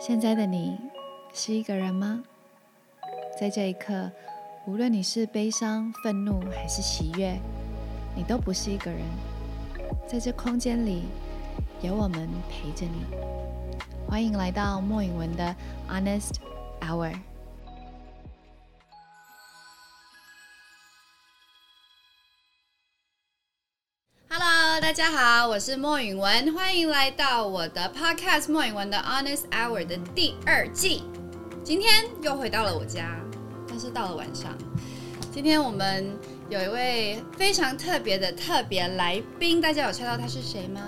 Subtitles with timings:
[0.00, 0.78] 现在的你
[1.32, 2.22] 是一个人吗？
[3.40, 4.10] 在这一刻，
[4.66, 7.38] 无论你是悲伤、愤怒还是喜悦，
[8.14, 9.00] 你都不是一个人。
[10.06, 11.04] 在这空间里，
[11.80, 13.04] 有我们陪着你。
[14.06, 15.56] 欢迎来到莫允文的
[15.88, 16.34] Honest
[16.80, 17.14] Hour。
[24.84, 31.04] 大家好，我是莫允文，欢迎来到我的 Podcast 莫允文的 Honest Hour 的第二季。
[31.64, 33.16] 今天又回到了我家，
[33.66, 34.54] 但是到了晚上。
[35.32, 36.14] 今天我们
[36.50, 40.82] 有一位非常特别的特别来宾，大家有猜到他是谁吗？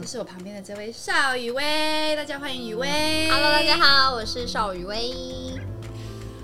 [0.00, 3.28] 就是我旁边的这位邵雨薇，大家欢迎雨薇。
[3.32, 5.10] Hello，大家好，我是邵雨薇。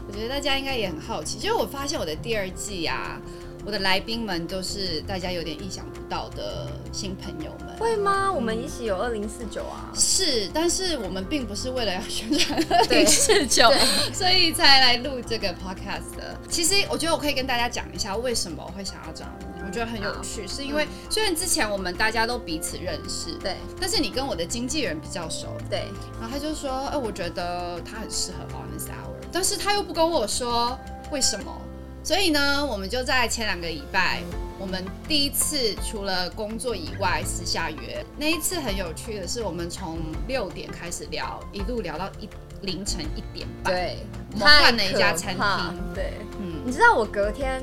[0.09, 3.21] 我觉得大家应该也很好奇，就是我发现我的第二季啊，
[3.65, 7.75] 我的来宾们都是大家有点意想不到的新朋友们。
[7.79, 8.31] 会吗？
[8.33, 9.91] 我们一起有二零四九啊。
[9.95, 13.73] 是，但是我们并不是为了要宣传 二对零四九，
[14.13, 16.39] 所以才来录这个 podcast 的。
[16.49, 19.33] 其实我觉得我可以跟大家讲一下为什么我会想要这样，
[19.67, 25.87] 我觉得很有趣，是因为虽然之前我们大家都彼此认识，对但是你跟我的经纪人比较熟，对，
[26.21, 30.79] 然后他就说，哎、我觉得他很适合 Honest Hour，但是他又不跟我说
[31.11, 31.61] 为什么，
[32.05, 34.23] 所以呢，我们就在前两个礼拜，
[34.59, 42.29] 我们第一次除了工作以外私下约，那一次很有趣的是，我们从六点开始聊，一路聊到一
[42.61, 43.97] 凌晨一点半，对，
[44.35, 47.63] 我们换了一家餐太可怕厅，对，嗯，你知道我隔天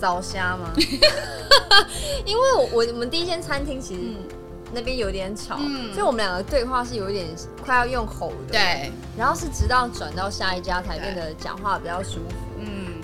[0.00, 0.72] 早虾吗？
[2.24, 4.16] 因为我我我们第一间餐厅其实嗯
[4.72, 7.26] 那边有点吵，嗯所以我们两个对话是有点
[7.62, 12.53] 快要用吼的。，对，然后是直到转到下一家才变得讲话比较舒服。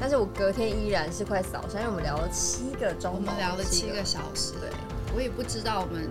[0.01, 4.71] 嗯，但是我隔天依然是快扫虾，因为我们聊了七个钟头，我们聊了七个小时，对，
[5.15, 6.09] 我也不知道我们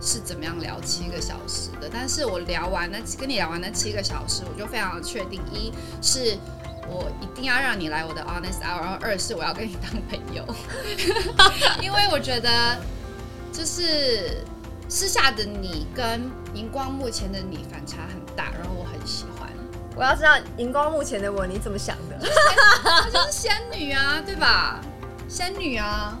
[0.00, 5.70] 是怎么样聊七个小时的，但是我聊完那跟你聊完那七个小时，我就非常的确定，一
[6.00, 6.38] 是
[6.88, 10.44] 我一定要让你来我的 honest hour，然后二是我要跟你当朋友，
[11.82, 12.78] 因为我觉得
[13.52, 14.42] 就是
[14.88, 19.39] 私下的你跟荧光幕前的你反差很大，然后我很喜欢，
[20.00, 22.18] 我要知道荧光幕前的我你怎么想的？
[22.82, 24.80] 她就是仙女啊，对吧？
[25.28, 26.18] 仙女啊，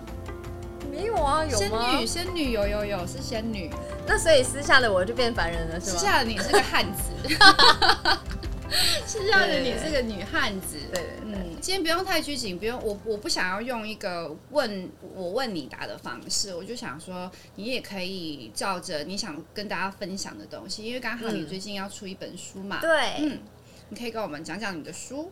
[0.92, 1.96] 没有啊，有仙吗？
[1.96, 3.70] 女，仙女有有有是仙女。
[4.06, 5.96] 那所以私下的我就变凡人了，是吗？
[5.96, 7.10] 私下的你是个汉子，
[9.06, 10.76] 私下的你是个女汉子。
[10.92, 23.38] 对对对嗯，今天不用太拘谨，不用我我不想要用一个问我问你答的方式，我就想说你也可以照着你想跟大家分享的东西，因为刚好你嗯最近要出一本书嘛，对，嗯，
[23.90, 25.30] 你可以跟我们讲讲你的书。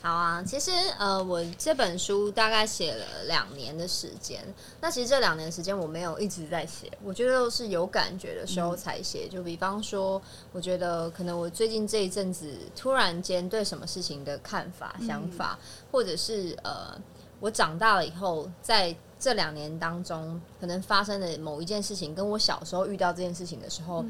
[0.00, 4.40] 好啊，其实呃，我这本书大概写了两年的时间。
[4.80, 9.28] 那其实这两年时间我没有一直在写，我觉得都是有感觉的时候才写。
[9.28, 10.22] 就比方说，
[10.52, 15.58] 我觉得可能我最近这一阵子突然间对什么事情的看法、想法，
[15.90, 16.96] 或者是呃，
[17.40, 24.04] 我长大了以后，在这两年当中可能发生的某一件事情，跟我小时候遇到这件事情的时候，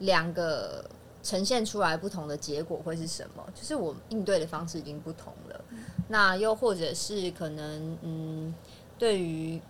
[0.00, 0.84] 两个
[1.22, 3.46] 呈现出来不同的结果会是什么？
[3.54, 5.64] 就是我应对的方式已经不同了。
[6.08, 8.54] 那又或者是可能，嗯，
[8.98, 9.60] 对于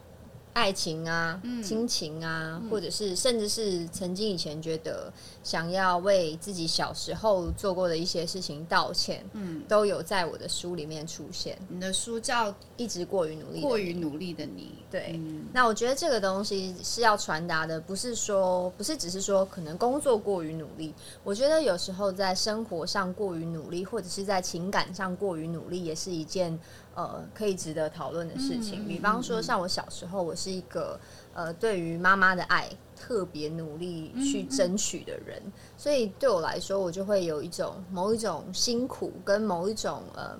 [0.52, 5.12] 爱情啊、亲情啊，或者是甚至是曾经以前觉得
[5.44, 11.56] 想要为自己小时候做过的一些事情道歉，嗯，都有在我的书里面出现。
[11.68, 15.46] 你的书叫《一直过于努力过于努力的你》，对，嗯。
[15.52, 20.92] 那我觉得这个东西是要传达的，不是说不是只是说可能工作过于努力。
[21.22, 26.58] 我觉得有时候在生活上过于努力，或者是在情感上过于努力，也是一件
[26.94, 28.86] 呃可以值得讨论的事情。
[28.86, 30.98] 比方说，像我小时候，我是一个
[31.34, 35.42] 呃对于妈妈的爱特别努力去争取的人，
[35.76, 40.38] 所以对我来说，我就会有一种某一种辛苦跟某一种呃。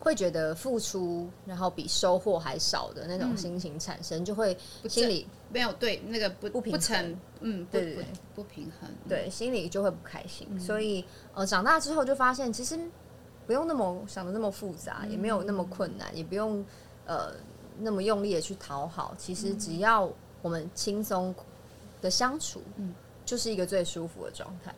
[0.00, 4.56] 会觉得付出，然后比收获还少的那种心情产生，就会
[4.88, 8.06] 心里没有对那个不不平衡，嗯，不不对
[8.36, 10.46] 不平衡，对心里就会不开心。
[10.52, 12.78] 嗯所以呃，长大之后就发现，其实
[13.48, 16.62] 不用那么想的那么复杂，也没有那么困难，也不用
[17.06, 17.32] 呃
[17.78, 19.14] 那么用力的去讨好。
[19.16, 20.06] 其实只要
[20.42, 21.34] 我们轻松
[22.02, 24.74] 的相处，嗯就是一个最舒服的状态。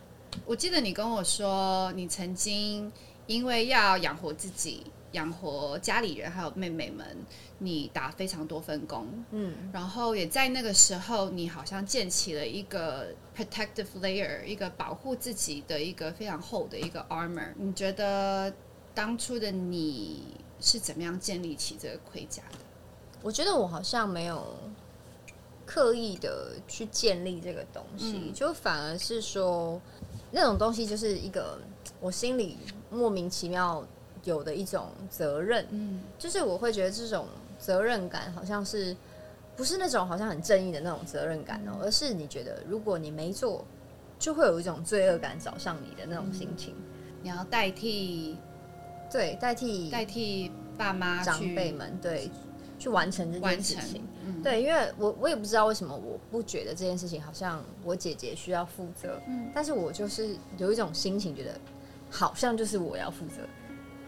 [0.47, 2.91] 我记得你跟我说，你曾经
[3.27, 7.05] 因为要养活自己、养活家里人还有妹妹们，
[7.59, 17.53] 你打非常多份工，嗯，然后也在那个时候，你好像建起了一个 protective layer，一个保护自己的一个非常厚的一个 armor。
[17.57, 18.53] 你觉得
[18.95, 22.59] 当初的你是怎么样建立起这个盔甲的？
[23.23, 24.57] 我觉得我好像没有
[25.67, 29.81] 刻意的去建立这个东西，就反而是说
[30.31, 31.59] 那种东西就是一个
[32.01, 32.57] 我心里
[32.91, 33.87] 莫名其妙
[34.25, 37.27] 有的一种责任，嗯就是我会觉得这种
[37.59, 38.97] 责任感好像是
[39.57, 43.65] 不是那种好像很正义的那种责任感哦，而是你觉得如果你没做，
[44.19, 46.75] 就会有一种罪恶感找上你的那种心情。
[47.23, 48.37] 你要代替
[49.13, 52.31] 对，代替代替爸妈长辈们对
[52.79, 61.51] 去完成这件事情。，嗯，对，因为我我也不知道为什么我不觉得这件事情好像我姐姐需要负责，嗯但是我就是有一种心情，觉得
[62.09, 63.43] 好像就是我要负责。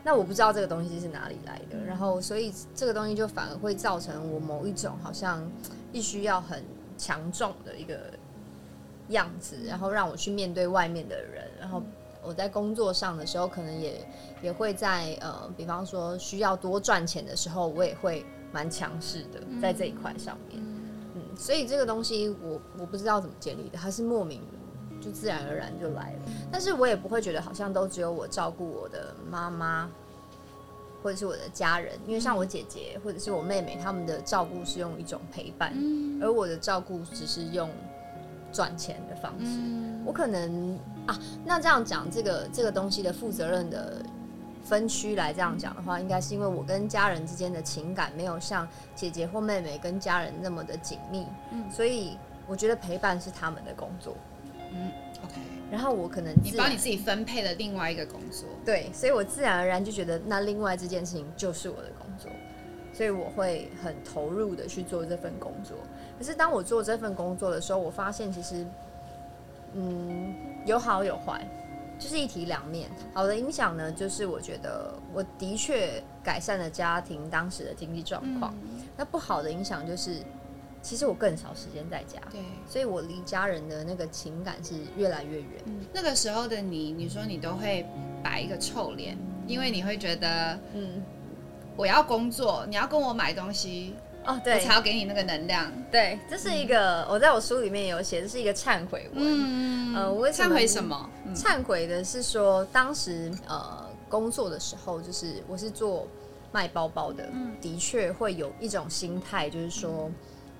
[0.04, 5.48] 那我不知道这个东西是哪里来的，然后所以这个东西就反而会造成我某一种好像
[5.92, 6.64] 必须要很
[6.98, 7.96] 强壮的一个
[9.08, 11.82] 样子，然后让我去面对外面的人，然后
[12.22, 14.06] 我在工作上的时候，可能也
[14.42, 20.60] 也会在呃，比方说需要多赚钱的时候，我也会蛮强势的在这一块上面。
[21.14, 24.40] 嗯，所以这个东西我我不知道怎么建立的，它是莫名
[25.02, 26.18] 就自然而然就来了。
[26.50, 29.90] 但是我也不会觉得好像都只有我照顾我的妈妈。
[31.02, 35.74] 或者是我的家人，因为像我姐姐或者是我妹妹，他们的照顾是用一种陪伴，
[36.22, 37.68] 而我的照顾只是用
[38.52, 39.46] 赚钱的方式。
[39.46, 40.78] 嗯我可能
[41.08, 44.00] 啊，那这样讲这个这个东西的负责任的
[44.62, 52.16] 分区来这样讲的话，应该是因为我跟家人之间的情感没有像姐姐或妹妹跟家人那么的紧密，嗯所以
[52.46, 54.16] 我觉得陪伴是他们的工作，
[54.74, 54.90] 嗯
[55.24, 55.34] ，OK，
[55.70, 62.30] 然后我可能你自然帮你自己分配了另外一个工作，对，所以我自然而然就觉得那另外这件事情就是我的工作，
[62.92, 65.76] 所以我会很投入的去做这份工作。
[66.18, 68.66] 可是当我做这份工作的时候，我发现其实，
[69.74, 70.34] 嗯，
[70.66, 71.44] 有好有坏，
[71.98, 72.88] 就是一体两面。
[73.12, 78.54] 好的影响呢，就是我觉得我的确改善了家庭当时的经济状况。
[78.96, 80.18] 那不好的影响就是，
[80.82, 82.40] 其实我更少时间在家，对。
[82.68, 85.48] 所以我离家人的那个情感是越来越远。
[85.92, 87.86] 那个时候的你，你说你都会
[88.22, 91.02] 摆一个臭脸，因为你会觉得嗯，
[91.76, 93.94] 我要工作，你要跟我买东西，
[94.26, 95.72] 哦，对我对，才要给你那个能量。
[95.90, 99.24] 对，这是一个我在我书里面有写，这是一个忏悔文。
[99.24, 101.10] 嗯呃我为什么忏悔什么？
[101.26, 106.08] 嗯忏悔的是说，当时呃工作的时候，就是我是做
[106.50, 110.10] 卖包包的，嗯的确会有一种心态，就是说，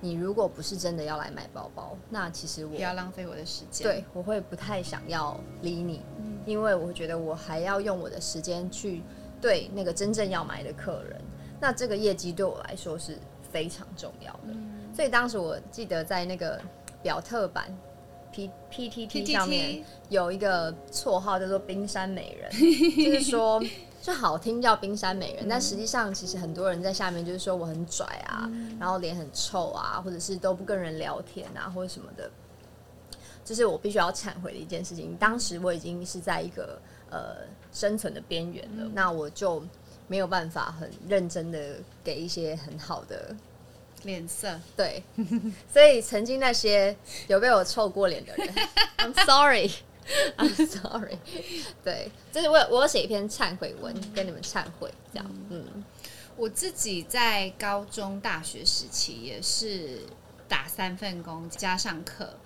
[0.03, 3.87] 你如果不是真的要来买包包，那其实我不要浪费我的时间。
[3.87, 6.01] 对我会不太想要理你，
[6.45, 9.01] 因为我会觉得我还要用我的时间去
[9.39, 11.21] 对那个真正要买的客人，
[11.57, 13.17] 那这个业绩对我来说是
[13.49, 14.53] 非常重要的。
[14.93, 16.59] 所以当时我记得在那个
[17.01, 17.73] 表特版
[18.29, 22.51] P P T T 上面有一个绰号叫做“冰山美人”，
[23.05, 23.63] 就是说。
[24.03, 32.29] 就好听叫冰山美人，但实际上其实很多人在下面就是说我很拽啊，然后脸很臭啊，或者是都不跟人聊天啊，或者什么的。
[33.45, 35.15] 这是我必须要忏悔的一件事情。
[35.15, 36.77] 当时我已经是在一个
[37.09, 39.63] 呃生存的边缘了，那我就
[40.07, 43.33] 没有办法很认真的给一些很好的
[44.03, 45.01] 脸色，对，
[45.71, 46.93] 所以曾经那些
[47.27, 48.53] 有被我臭过脸的人，
[48.99, 49.71] I'm sorry。
[50.37, 51.17] I'm sorry，
[51.83, 55.83] 对，就是我有我有写一篇忏悔文跟你们忏悔，这样，嗯，
[56.35, 60.01] 我自己在高中、大学时期也是
[60.47, 62.37] 打三份工加上课，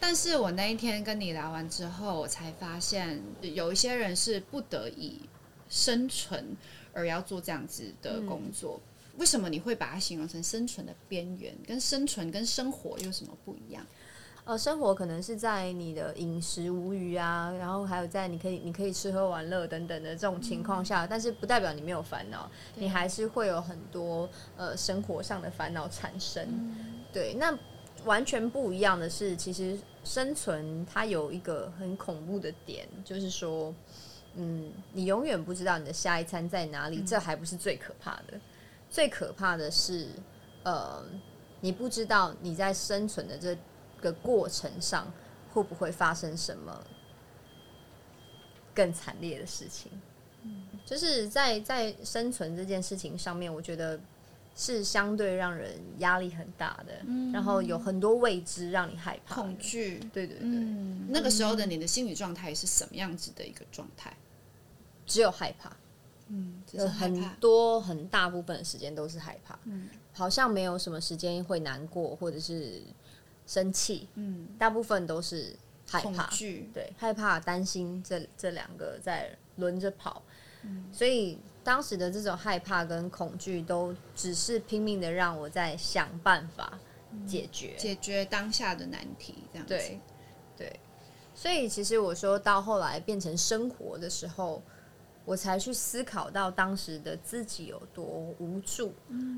[0.00, 5.20] 但是我那一天跟你聊完之后，我才发现有一些人是不得已
[5.68, 6.56] 生存
[6.92, 8.80] 而要做这样子的工作。
[9.18, 11.54] 为什么你会把它形容成生存的边缘？
[11.66, 13.86] 跟生存跟生活有什么不一样？
[14.44, 26.44] 呃，生活可能是在你的饮食无余啊，然后还有在你可以你可以吃喝玩乐等等的这种情况下，但是不代表你没有烦恼，你还是会有很多呃生活上的烦恼产生。
[27.12, 27.56] 对，那
[28.04, 33.72] 完全不一样的是，其实生存它有一个很恐怖的点，就是说，
[34.34, 38.40] 嗯，你永远不知道你的下一餐在哪里，这还不是最可怕的，
[38.90, 40.08] 最可怕的是，
[40.64, 41.00] 呃，
[41.60, 43.56] 你不知道你在生存的这
[44.02, 45.10] 个过程上
[45.52, 46.84] 会不会发生什么
[48.74, 49.90] 更惨烈的事情。
[50.84, 53.98] 就是在在生存这件事情上面，我觉得
[54.56, 56.92] 是相对让人压力很大的，
[57.32, 59.56] 然后有很多未知让你害怕恐。
[59.56, 60.00] 惧。
[60.12, 64.12] 对对对，嗯，那个时候的你的心理状态是什么样子的一个状态？
[65.06, 65.74] 只有害怕，
[66.28, 67.34] 嗯，就是有很害怕。
[67.36, 69.56] 多很大部分的时间都是害怕，
[70.12, 72.82] 好像没有什么时间会难过或者是
[73.52, 75.54] 生气，嗯，大部分都是
[75.86, 76.70] 害恐怕，惧。
[76.72, 80.22] 对，害怕、担心这这两个在轮着跑，
[80.90, 86.78] 所以当时的这种害怕跟恐惧，都只是拼命的让我在想办法
[87.26, 89.74] 解决，解决当下的难题，这样子。
[89.74, 90.00] 对，
[90.56, 90.80] 对，
[91.34, 94.62] 所以其实我说到后来变成生活的时候，
[95.24, 98.04] 我才去思考到当时的自己有多
[98.38, 98.92] 无助，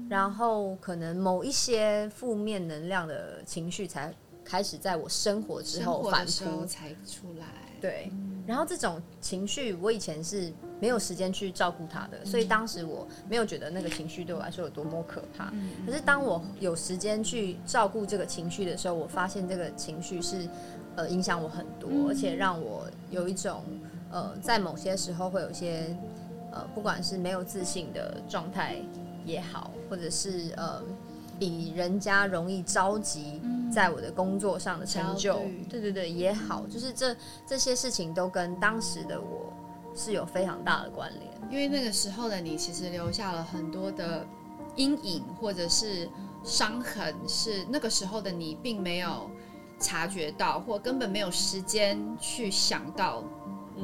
[0.09, 4.15] 然后可能某一些负面能量的情绪才
[4.45, 6.65] 开始在我生活之后反扑。
[6.67, 7.47] 才出来。
[7.81, 8.11] 对，
[8.47, 10.51] 然后这种情绪，我以前是
[10.81, 15.53] 没有时间去照顾它的，所以当时我没有觉得那个情绪对我来说有多么可怕。
[15.85, 20.49] 可是当我有时间去照顾这个情绪的时候，我发现这个情绪是
[20.97, 23.63] 呃影响我很多，而且让我有一种
[24.15, 25.95] 呃在某些时候会有一些
[26.53, 28.77] 呃不管是没有自信的状态
[29.27, 30.81] 也好，或者是呃
[31.37, 33.43] 比人家容易着急
[33.73, 39.53] 在我的工作上的成就对对对也好，就是这这些事情都跟当时的我
[39.97, 41.25] 是有非常大的关联。
[41.51, 44.25] 因为那个时候的你，其实留下了很多的
[44.77, 46.09] 阴影或者是
[46.45, 49.29] 伤痕，是那个时候的你并没有
[49.81, 53.25] 察觉到，或根本没有时间去想到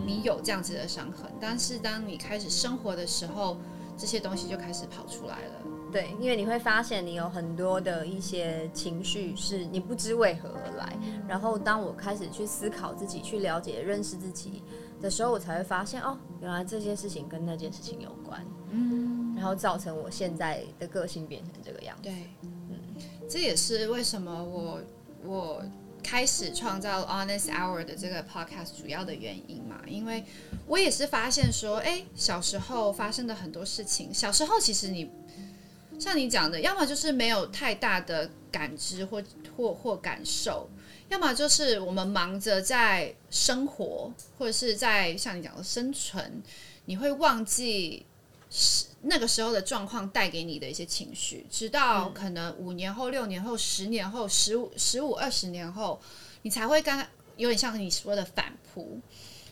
[0.06, 1.30] 你有这样子的伤痕。
[1.40, 3.56] 但是当你开始生活的时候，
[3.96, 5.52] 这些东西就开始跑出来了。
[5.92, 14.62] 对，因为你会发现你有很多的一些情绪是你不知为何而来，然后当我开始去思考自己、去了解、认识自己
[15.00, 22.04] 的时候，我才会发现哦，原来这些事情跟那件事情有关，嗯，然后造成我现在的个性变成这个样子。
[22.04, 22.78] 对，嗯，
[23.28, 24.80] 这也是为什么我
[25.24, 25.62] 我
[26.02, 30.24] 开始创造 Honest Hour 的这个 podcast 主要的原因嘛，因为
[30.66, 35.10] 我也是发现说，哎，小时候发生的很多事情，小时候其实你
[35.98, 39.22] 像你讲的，要么就是没有太大的感知或
[39.56, 40.68] 或或感受。
[41.08, 46.40] 要么就是我们忙着在生活，或者是在像你讲的生存，
[46.84, 48.06] 你会忘记
[48.48, 56.00] 是那个时候的状况带给你的一些情绪，直到可能五年后、六年后、十年后、十五、十五、二十年后，
[56.42, 59.00] 你才会刚有点像你说的反扑。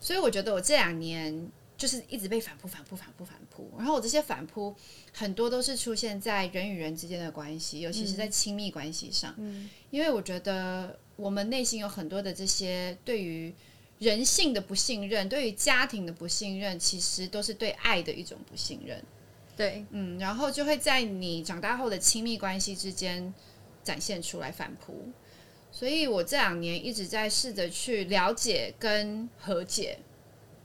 [0.00, 4.75] 所以我觉得我这两年就是一直被反扑、反扑、反扑、反扑，然后我这些反扑
[5.12, 9.35] 很多都是出现在人与人之间的关系，尤其是在亲密关系上，
[9.90, 13.55] 因为我觉得我们内心有很多的这些对于。
[13.99, 19.02] 人性的不信任，对于家庭的不信任，其实都是对爱的一种不信任。
[19.59, 23.35] 对，嗯，然后就会在你长大后的亲密关系之间
[23.83, 25.09] 展现出来反扑。
[25.73, 29.99] 所以我这两年一直在试着去了解跟和解。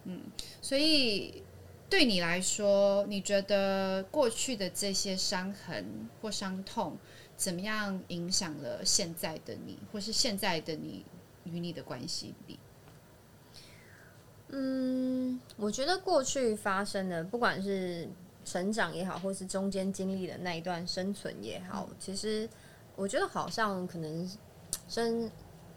[0.04, 0.22] 嗯，
[0.62, 1.42] 所以
[1.90, 6.96] 对你来说，你觉得过去的这些伤痕或伤痛，
[7.36, 11.04] 怎么样影响了现在的你，或是现在的你
[11.46, 12.60] 与你的关系里？
[14.50, 18.08] 嗯，我觉得过去发生的，不管是
[18.46, 22.48] 成长也好，或是中间经历的那一段生存也好，其实
[22.96, 24.30] 我觉得好像可能
[24.88, 25.30] 生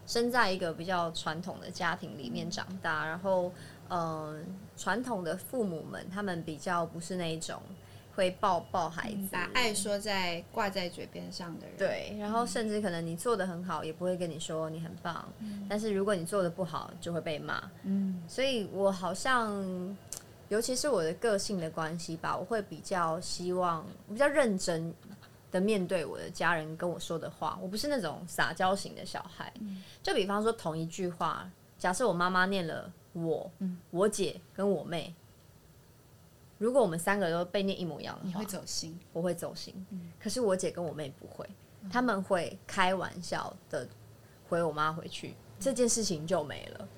[0.07, 3.53] 生在一个比较传统的家庭里面长大，然后
[3.89, 4.45] 嗯，
[4.77, 7.61] 传统的父母们他们比较不是那一种
[8.15, 15.29] 会抱抱孩子，把爱说在挂在嘴边上的人，对，然后甚至可能你做的很好，也不会跟你说你很棒，
[15.69, 17.63] 但是如果你做的不好，就会被骂。
[17.83, 19.97] 嗯，所以我好像，
[20.49, 24.95] 尤其是我的个性的关系吧，我会比较希望，比较认真
[25.51, 27.59] 的面对我的家人跟我说的话。
[27.61, 29.53] 我不是那种撒娇型的小孩。
[30.03, 33.51] 就比方说同一句话，假设我妈妈念了我、
[33.91, 35.13] 我姐跟我妹，
[36.59, 38.99] 如果我们三个都被念一模一样的话你会，走心。
[39.13, 39.75] 我会走心。
[40.21, 41.45] 可是我姐跟我妹不会，
[41.91, 43.89] 他们会开玩笑的
[44.49, 46.89] 回我妈回去，这件事情就没了。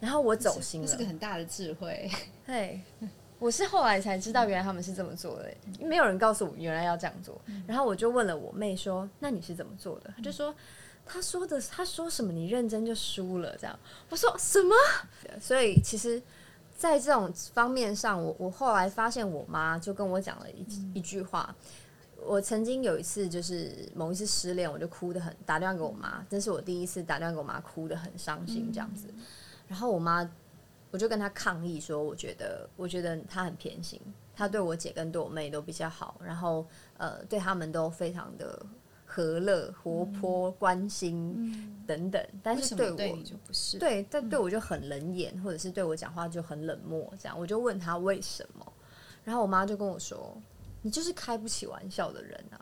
[0.00, 2.10] 对，然后我走心了这是，个很大的智慧。
[2.46, 2.80] 对，
[3.38, 5.54] 我是后来才知道，原来他们是这么做的，
[5.84, 7.40] 没有人告诉我原来要这样做。
[7.66, 10.54] 然后我就问了我妹说：“那你是怎么做的？”她就说
[11.06, 13.78] ：“她说的，她说什么你认真就输了。”这样，
[14.08, 14.74] 我说什么？
[15.40, 16.20] 所以其实，
[16.76, 21.54] 在这种方面上，我我后来发现，我妈就跟我讲了一、一句话。
[22.22, 29.06] 我曾经有一次就是某一次失恋，我就哭得很，打电话给我妈，这是我第一次打电话给我妈，哭得很伤心这样子。
[29.70, 30.28] 然后我妈
[30.90, 34.00] 我就跟她抗议说，我觉得，我觉得她很偏心，
[34.34, 36.66] 她对我姐跟对我妹都比较好，然后
[36.98, 38.66] 呃，对他们都非常的
[39.06, 42.20] 和乐、活泼、关心等等。
[42.42, 43.18] 但是对我？
[43.78, 48.72] 对，但对我就很冷眼，或者是对我讲话就很冷漠，这样我就问她为什么，
[49.22, 50.36] 然后我妈就跟我说
[50.82, 52.58] ：“你就是开不起玩笑的人啊。”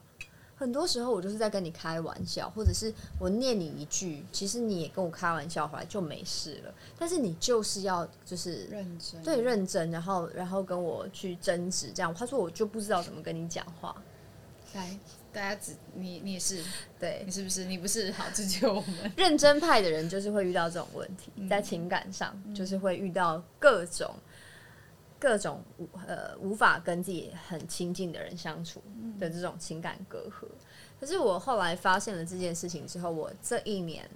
[0.59, 6.75] 很多时候我就是在跟你开玩笑，或者是我念你一句，其实你也跟我开玩笑回来就没事了。
[6.99, 13.95] 但是你就是要就是认真对认真，然后然后跟我去争执，这样他说我就不知道怎么跟你讲话。
[14.75, 14.99] 来，
[15.33, 16.63] 大家只你你也是，
[17.01, 17.65] 对你，是不是？
[17.65, 24.15] 你不是好，这就我们 认真派的人就是会遇到这种问题，在情感上就是会遇到各种
[25.19, 28.83] 各种无呃无法跟自己很亲近的人相处
[29.19, 30.47] 的这种情感隔阂。
[31.01, 34.09] 可是我后来发现了这件事情之后，我这一年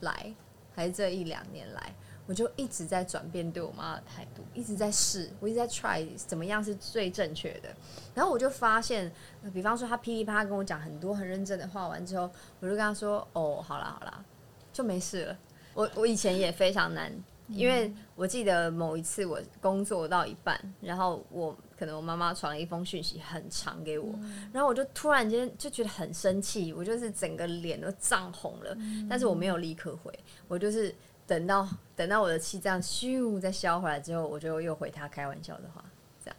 [0.00, 0.34] 来
[0.74, 1.94] 还是这一两年来，
[2.26, 7.68] 我就一直在转变对我妈的态度，一直在试，我一直在 try 怎么样是最正确的。
[8.14, 12.30] 然后我就发现，呃比方说他噼里啪啦跟我讲很多很认真的话完之后，
[12.60, 14.24] 我就跟他说：“哦，好啦好啦，
[14.72, 15.38] 就没事了。”
[15.74, 17.10] 我我以前也非常难，
[17.52, 24.14] 因为我记得某一次我工作到一半，然后我可能我妈妈传了一封讯息很长给我，
[24.52, 28.76] 然后我就突然间就觉得很生气， 我就是整个脸都涨红了，
[29.08, 30.12] 但是我没有立刻回，
[30.48, 30.94] 我就是
[31.26, 35.84] 等到等到我的气这样咻再消回来之后，我就又回他开玩笑的话，
[36.24, 36.36] 这样，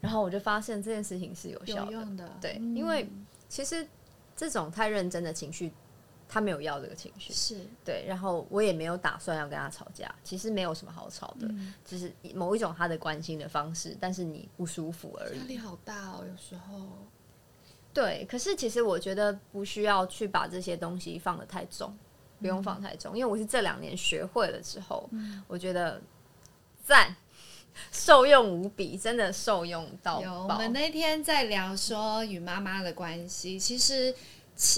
[0.00, 2.76] 然后我就发现这件事情是有效的，的，对，嗯。
[2.76, 3.08] 因为
[3.48, 3.86] 其实
[4.34, 5.72] 这种太认真的情绪，
[6.28, 7.66] 他没有要这个情绪，是。
[7.84, 11.48] 对，然后我也没有打算要跟他吵架，其实没有什么好吵的，
[11.84, 15.38] 只是某一种他的关心的方式，但是你不舒服而已。
[15.38, 16.86] 压力好大哦，有时候。
[17.94, 21.96] 对，可是其实我觉得不需要去把这些东西放得太重，
[22.38, 25.08] 不用放太重，因为我是这两年学会了之后，
[25.48, 25.98] 我觉得
[26.84, 27.16] 赞，
[27.90, 30.54] 受用无比，真的受用到有，我。
[30.56, 34.18] 们那天在聊说与妈妈的关系，其实其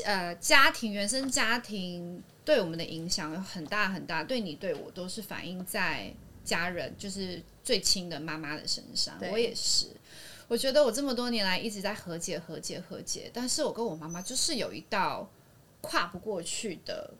[0.04, 6.12] 呃家庭原生家庭对我们的影响有很大很大，对你对我都是反映在
[6.44, 9.16] 家人，就是最亲的妈妈的身上。
[9.30, 9.86] 我也是，
[10.48, 15.28] 我觉得我这么多年来一直在和解、和解、和解，但是我跟我妈妈就是有一道
[15.80, 17.12] 跨不过去的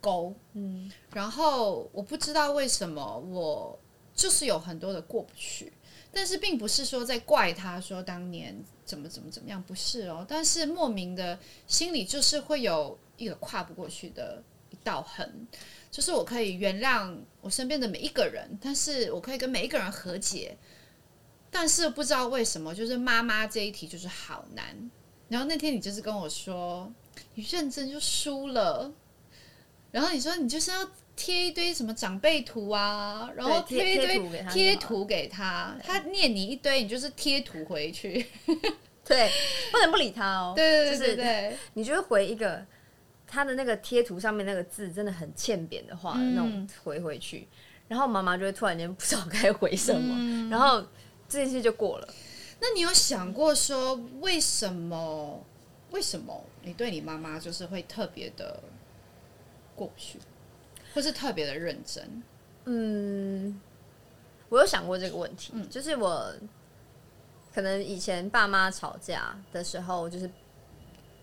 [0.00, 0.34] 沟。
[0.54, 3.78] 嗯，然后我不知道为什么我
[4.14, 5.72] 就是有很多的过不去，
[6.12, 15.46] 但是并不是说在怪他说当年怎么怎么怎么样，不是哦，但是莫名的心里就是会有一个跨不过去的一道痕，
[15.90, 20.56] 就是我可以原谅我身边的每一个人，但是我可以跟每一个人和解，
[21.50, 24.90] 但是不知道为什么，就是妈妈这一题就是好难。
[25.28, 26.92] 然后那天你就是跟我说，
[27.34, 28.92] 你认真就输了。
[29.90, 34.18] 然后你说你就是要贴一堆什么长辈图啊，然后贴一堆
[34.50, 38.26] 贴图给他他，念你一堆，你就是贴图回去。
[39.04, 39.30] 对，
[39.70, 40.52] 不能不理他哦。
[40.56, 42.64] 对对对就是对对， 你就会回一个
[43.26, 47.46] 他的那个贴图上面那个字真的很欠扁的话，嗯那种回回去，
[47.88, 50.80] 然后妈妈就会突然间不知道该回什么，嗯然后
[51.28, 52.08] 这件事就过了。
[52.60, 55.44] 那你有想过说为什么？
[55.90, 58.62] 为什么你对你妈妈就是会特别的
[59.76, 60.18] 过不去，
[60.94, 62.22] 或是特别的认真？
[62.64, 63.60] 嗯，
[64.48, 66.32] 我有想过这个问题，嗯就是我
[67.54, 70.30] 可能以前爸妈吵架的时候，就是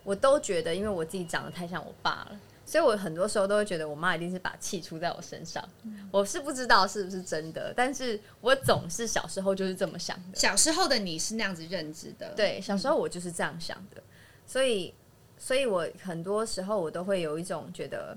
[0.03, 2.39] 我都觉得，因为我自己长得太像我爸了。
[2.65, 5.67] 所以我很多时候都会觉得我妈一定是把气出在我身上，
[6.11, 10.37] 我是不知道是不是真的，但是我总是小时候就是这么想的。
[10.37, 14.03] 小时候的你是那样子认知的，对，小时候我就是这样想的，
[14.45, 14.93] 所以，
[15.35, 18.15] 所以我很多时候我都会有一种觉得，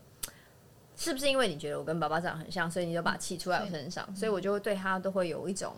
[0.96, 5.74] 是不是因为你觉得我跟爸爸长得很像，所以你就把气出在我身上，所以我就会对他都会有一种。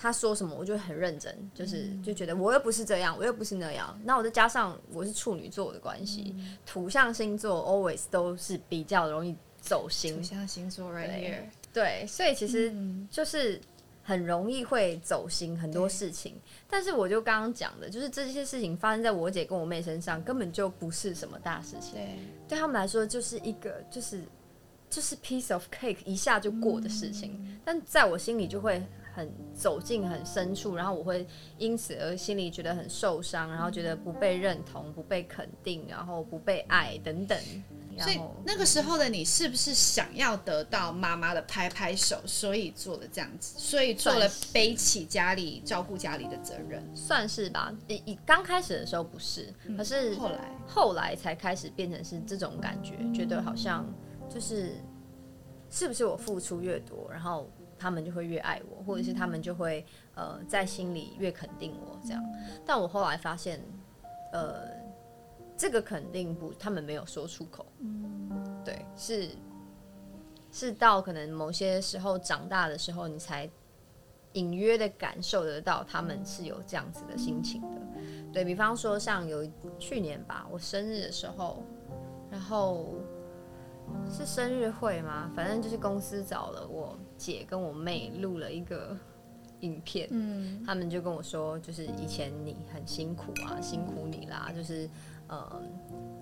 [0.00, 4.00] 他说什么，我就很认真，就是就觉得我又不是这样，我又不是那样。
[4.04, 6.32] 那我再加上我是处女座的关系，
[6.64, 10.16] 土象星座 always 都是比较容易走心。
[10.18, 11.18] 土，象星座 right 对。
[11.18, 13.08] here，对，所以其实嗯。
[13.10, 13.60] 就是
[14.04, 16.40] 很容易会走心很多事情。
[16.70, 22.18] 但是我就刚刚讲的，就是这些事情发生在我姐跟我妹身上，根本就不是什么大事情，对，
[22.50, 24.22] 对他们来说就是一个就是
[24.90, 28.82] 就是 piece of cake 一下就过的事情，但在我心里就会
[29.14, 31.26] 很走进很深处，然后我会
[31.58, 37.38] 因此而心里觉得很受伤，然后觉得不被认同、不被肯定，然后不被爱等等。
[38.00, 46.80] 所以那个时候的你是不是想要得到妈妈的拍拍手，所以做了这样子，所以做了背起家里照顾家里的责任？
[46.94, 53.84] 算是吧，以以刚开始的时候不是，可是后来后来才开始变成是这种感觉，觉得好像
[54.28, 54.72] 就是
[55.70, 62.24] 是不是我付出越多，然后他们就会越爱我，或者是他们就会呃在心里越肯定我这样。
[62.64, 63.60] 但我后来发现，
[64.32, 64.68] 呃，
[65.56, 67.66] 这个肯定不，他们没有说出口，
[68.64, 69.28] 对，是
[70.50, 73.48] 是到可能某些时候长大的时候，你才
[74.32, 77.80] 隐约的感受得到他们是有这样子的心情的。
[78.32, 79.46] 对比方说，像有
[79.78, 81.62] 去年吧，我生日的时候，
[82.30, 82.94] 然后
[84.10, 85.30] 是生日会吗？
[85.34, 88.96] 反正就是公司找了我姐跟我妹录了一个
[89.60, 94.88] 影片，嗯，他们就跟我说，就是以前你很辛苦啊，辛苦你啦，就是
[95.26, 95.60] 呃，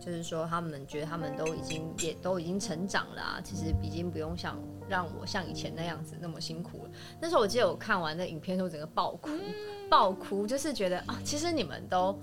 [0.01, 6.91] 就是说他们觉得他们都已经也都已经成长了、啊，其实已经不用像让我像以前那样子那么辛苦了。
[7.21, 9.31] 那时候我记得我看完那影片之后，整个爆哭，
[9.89, 12.19] 爆哭，就是觉得啊，其实你们都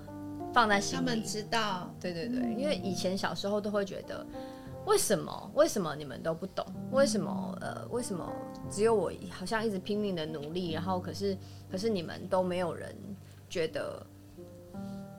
[0.54, 4.26] 放在心里，他们知道，对对对，因为以前小时候都会觉得，
[4.86, 6.66] 为什么为什么你们都不懂？
[6.92, 8.32] 为什么呃为什么
[8.70, 11.38] 只有我好像一直拼命的努力，然后可是
[11.72, 12.96] 可是你们都没有人
[13.50, 14.06] 觉得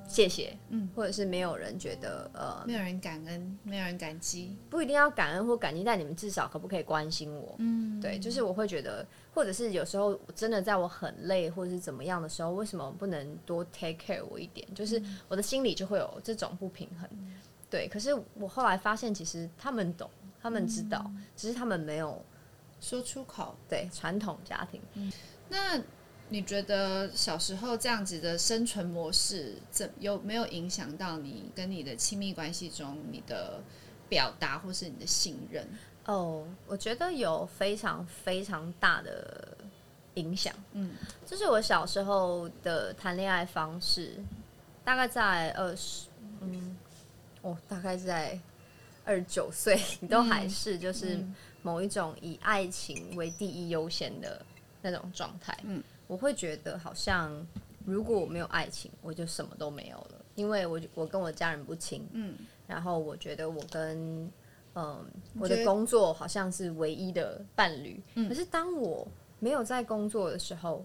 [0.06, 7.54] 谢谢，嗯，或者是没有人觉得呃没有人感恩，没有人感激，不一定要感恩或感激，但你们至少可不可以关心我？
[7.58, 14.66] 嗯，对，就是我会觉得，或者是有时候真的在我很累或者是怎么样的时候，为什么不能多 take care 我一点？
[14.74, 17.08] 就是我的心里就会有这种不平衡。
[17.74, 20.08] 对，可是我后来发现，其实他们懂，
[20.40, 22.24] 他们知道，只是他们没有
[22.80, 23.56] 说出口。
[23.68, 24.80] 对传统家庭。
[25.48, 25.82] 那
[26.28, 33.60] 你觉得小时候这样子的生存模式，怎有没有影响到你跟你的亲密关系中你的
[34.08, 35.68] 表达或是你的信任？
[36.04, 39.58] 哦，我觉得有非常非常大的
[40.14, 40.54] 影响。
[40.74, 40.92] 嗯，
[41.26, 44.22] 就是我小时候的谈恋爱方式，
[44.84, 46.06] 大概在二十，
[46.40, 46.73] 嗯，
[47.44, 48.38] 哦，大概是在
[49.04, 49.78] 二十九岁
[50.08, 51.18] 都还是就是
[51.62, 54.44] 某一种以爱情为第一优先的
[54.82, 55.56] 那种状态。
[55.64, 57.46] 嗯，我会觉得好像
[57.84, 62.34] 如果我没有爱情，我就什么都没有了，因为我我跟我家人不亲，嗯，
[62.66, 64.30] 然后我觉得我跟
[64.74, 65.04] 嗯
[65.38, 69.06] 我的工作好像是唯一的伴侣，嗯可是当我
[69.38, 70.82] 没有在工作的时候，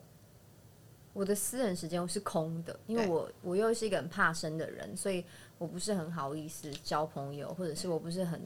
[1.13, 5.23] 我的私人时间是空的，因为我我又是一个很怕生的人，所以
[5.59, 8.41] 我不是很好意思交朋友，或者是我不是很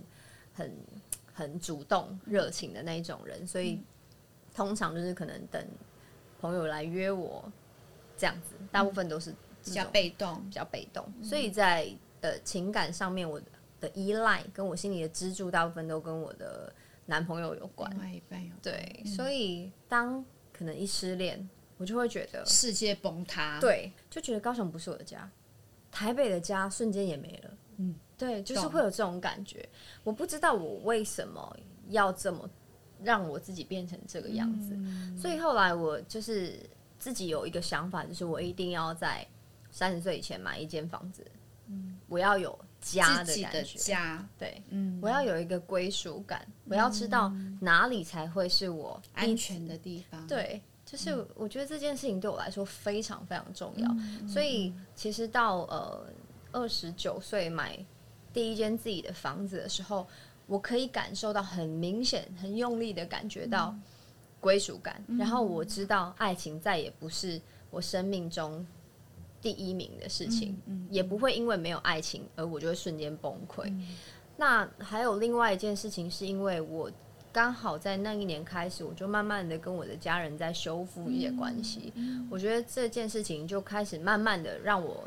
[0.54, 0.78] 很
[1.34, 3.80] 很主动热情的那一种人，所以
[4.54, 5.66] 通常就是可能等
[6.42, 7.50] 朋友来约我
[8.18, 10.44] 这样子，大部分都是比较被动。
[10.46, 11.88] 比较被动，所以在
[12.22, 13.42] 呃情感上面，我
[13.80, 16.74] 的依赖跟我心里的支柱，大部分都跟我的
[17.06, 17.90] 男朋友有关。
[17.92, 25.30] 另外一半有对，所以当可能一失恋，我就会觉得，世界崩塌，，对，就觉得高雄不是我的家，
[25.94, 27.52] 台北的家瞬间也没了。
[27.78, 29.68] 嗯，对，就是会有这种感觉。
[30.04, 31.56] 我不知道我为什么
[31.90, 32.50] 要这么
[33.04, 35.16] 让我自己变成这个样子，嗯。
[35.18, 36.60] 所以后来我就是
[36.98, 39.26] 自己有一个想法，就是我一定要在
[39.70, 41.24] 三十岁以前买一间房子，
[41.68, 42.00] 嗯。
[42.08, 50.62] 我要有家的感觉，家，对，嗯，我要有一个归属感，我要知道哪里才会是我安全的地方，，对，
[50.94, 56.06] 就是我觉得这件事情对我来说非常非常重要，嗯所以其实到呃
[56.52, 57.84] 二十九岁买
[58.32, 60.06] 第一间自己的房子的时候，
[60.46, 63.76] 我可以感受到很明显、很用力的感觉到
[64.40, 68.64] 归属感，然后我知道爱情再也不是我生命中
[69.42, 70.56] 第一名的事情，
[70.92, 73.74] 也不会因为没有爱情而我就会瞬间崩溃。
[74.38, 76.92] 那还有另外一件事情，是因为我
[77.34, 81.92] 刚好在那一年开始，我就慢慢的跟我的家人在修复一些关系。
[82.30, 85.04] 我觉得这件事情就开始慢慢的让我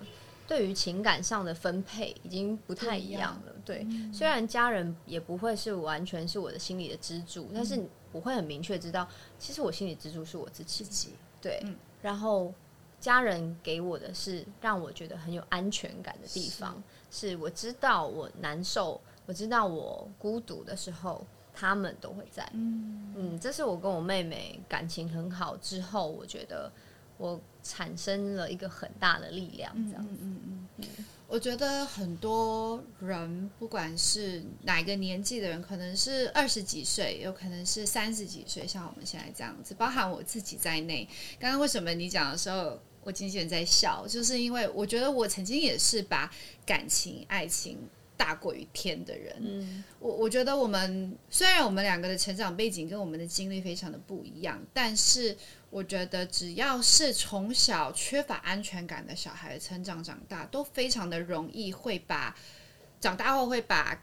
[0.49, 3.53] 对于情感上的分配已经不太一样了。
[3.65, 9.07] 对，虽然家人也不会是完全是我的心里的支柱，但是我会很明确知道，
[9.39, 10.85] 其实我心里支柱是我自己。
[10.85, 11.11] 自己，
[11.41, 12.53] 对，嗯然后
[13.01, 21.25] 家人给我的是让我觉得很有安全感的地方，是我知道我难受，我知道我孤独的时候，
[21.57, 22.47] 他们都会在。
[22.53, 26.71] 嗯，嗯，这是我跟我妹妹感情很好之后，我觉得
[27.17, 30.21] 我产生了一个很大的力量，这样子。
[30.23, 30.87] 嗯嗯嗯，
[31.27, 41.09] 我觉得很多人，不管是哪个年纪的人，可能是二十几岁，有可能是三十几岁，像我们现在这样子，包含我自己在内。
[41.41, 46.31] 刚刚为什么你讲的时候，我经纪人在笑，就是因为我觉得我曾经也是把
[46.65, 47.79] 感情、爱情
[48.17, 49.37] 大过于天的人。
[49.41, 55.37] 嗯我我觉得我们虽然我们两个的成长背景跟我们的经历非常的不一样，但是
[55.71, 62.37] 我觉得只要是从小缺乏安全感的小孩成长长大，都非常的容易会把
[63.01, 64.01] 长大后会把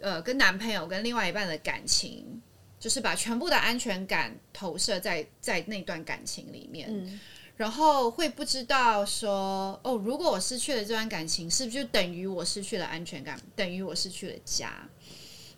[0.00, 2.40] 呃跟男朋友跟另外一半的感情，
[2.78, 6.88] 就是把全部的安全感投射在在那段感情里面。
[6.90, 7.20] 嗯
[7.56, 14.86] 然后会不知道说，哦，如果我失去了这段感情，是不是就等于我失去了安全感，等于我失去了家？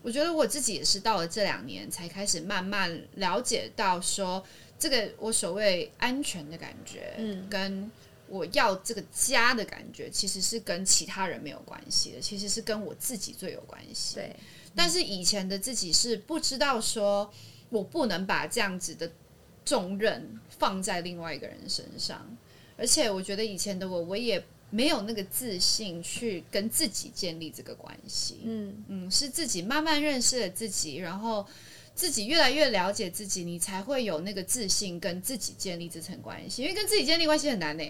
[0.00, 4.42] 我觉得我自己也是到了这两年才开始慢慢了解到说，
[4.78, 7.90] 这个我所谓安全的感觉，嗯跟
[8.28, 14.14] 我要这个家的感觉，其实是跟其他人没有关系的，其实是跟我自己最有关系。
[14.14, 14.36] 对，
[14.72, 17.28] 但是以前的自己是不知道说，
[17.70, 19.10] 我不能把这样子的
[19.68, 20.26] 重任
[20.58, 22.26] 放在另外一个人身上，
[22.78, 28.40] 而且我觉得以前的我，我也没有那个自信去跟自己建立这个关系。
[28.44, 31.46] 嗯嗯，是自己慢慢认识了自己，然后
[31.94, 36.62] 自己越来越了解自己，你才会有那个自信跟自己建立这层关系。
[36.62, 37.84] 因为跟自己建立关系很难呢、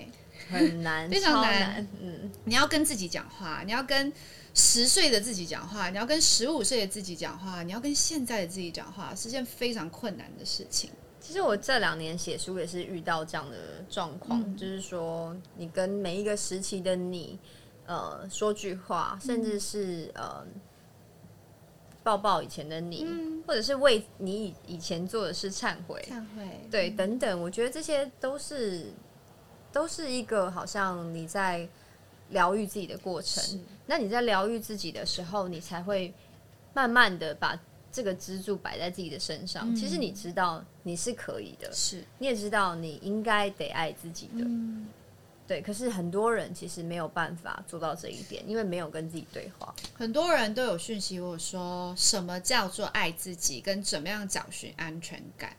[0.51, 4.13] 很难，非常超难嗯，你要跟自己讲话，你要跟
[4.53, 10.91] 十岁的自己讲话，你要跟十五岁的自己讲话，你要跟现在的自己讲话，是件非常困难的事情。
[11.29, 14.57] 其实我这两年写书也是遇到这样的状况，嗯。
[14.57, 17.39] 就是说你跟每一个时期的你，
[17.85, 20.43] 呃，说句话，甚至是呃，
[22.03, 23.07] 抱抱以前的你，
[23.47, 28.87] 或者是为你以以前做的事忏悔，忏悔，对，等等，我觉得这些都是
[29.71, 31.69] 都是一个好像你在
[32.31, 33.63] 疗愈自己的过程。
[33.85, 36.15] 那你在疗愈自己的时候，你才会
[36.73, 37.55] 慢慢的把
[37.91, 39.75] 这个支柱摆在自己的身上。
[39.75, 44.87] 其实你知道你是可以的，是，你也知道你应该得爱自己的，嗯，
[45.47, 45.61] 对。
[45.61, 49.75] 可是很多人其实没有办法做到这一点，因为没有跟自己对话。
[49.95, 55.57] 很多人都有讯息我说，什么叫做爱自己，跟怎么样找寻安全感。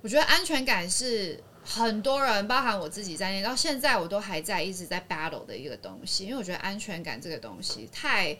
[0.00, 6.24] 我觉得安全感是很多人，包含我自己在内，到现在我都还在一直在 battle 的一个东西。
[6.24, 8.38] 因为我觉得安全感这个东西太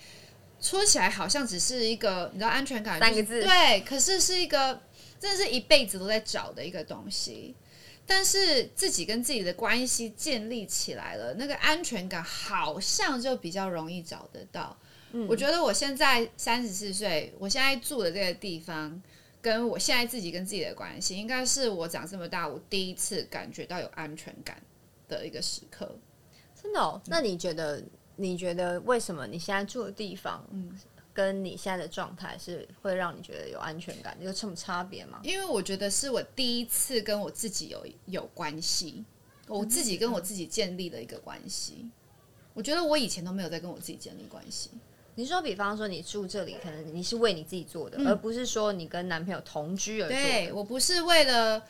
[0.61, 4.81] 说起来好像只是一个，你知道安全感、就是、三个字对，可是是一个
[5.21, 7.55] 真的是一辈子都在找的一个东西。
[8.11, 14.75] 但是自己跟自己的关系建立起来了，那个安全感好像就比较容易找得到。
[15.29, 19.03] 我觉得我现在三十四岁，我现在住的这个地方，
[19.43, 24.61] 跟我现在自己跟自己的关系，应该是我长这么大我第一次感觉到有安全感
[25.07, 25.95] 的一个时刻。
[26.63, 27.01] 真的、哦？
[27.07, 27.83] 那你觉得？
[28.21, 30.77] 你觉得为什么你现在住的地方，嗯，
[31.15, 34.17] 跟你现在的状态是会让你觉得有安全感？
[34.21, 35.21] 有什么差别吗？
[35.23, 39.05] 因为我觉得是我第一次跟我自己有有关系，
[39.47, 41.89] 我自己跟我自己建立了一个关系。
[42.55, 44.71] 我觉得我以前都没有在跟我自己建立关系。
[45.15, 50.23] 你说，比方说你住这里，可能你是为你自己做的，而不是说你跟男朋友同居而做的。
[50.23, 51.63] 对我不是为了，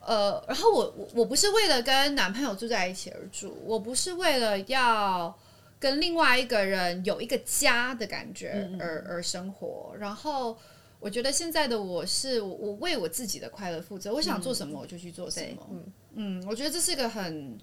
[0.00, 5.32] 呃，然后我我我不是为了跟男朋友住在一起而住，我不是为了要
[5.80, 9.92] 跟另外一个人有一个家的感觉而而生活。
[9.98, 10.56] 然后
[11.00, 15.66] 我觉得现在的我是我我为我自己的快乐负责，我想做什么我就去做什么。
[15.72, 17.58] 嗯嗯，我觉得这是个很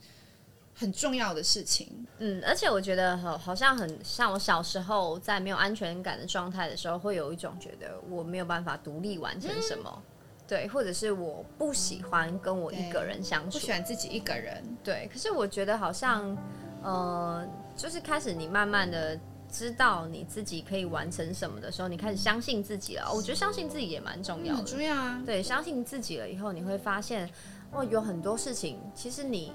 [0.74, 2.08] 很重要的事情。
[2.18, 10.04] 嗯，而且我觉得好，好像很像我小时候在没有安全感的状态的时候，会有一种觉得我没有办法独立完成什么，
[10.48, 15.08] 对，或者是我不喜欢跟我一个人相处不喜，欢自己一个人，对。
[15.14, 16.36] 可是我觉得好像，
[16.82, 17.46] 呃，
[17.78, 19.18] 就是开始你慢慢的
[19.50, 23.10] 知道你自己可以完成什么的时候，你开始相信自己了。
[23.14, 25.22] 我觉得相信自己也蛮重要很的，重要啊。
[25.26, 27.30] 对，相信自己了以后，你会发现，
[27.72, 29.54] 哦，有很多事情其实你